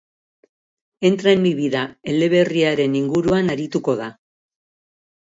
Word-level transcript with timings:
Entra 1.09 1.31
en 1.33 1.43
mi 1.43 1.51
vida 1.61 1.83
eleberriaren 2.15 2.99
inguruan 3.05 3.57
arituko 3.59 3.99
da. 4.05 4.13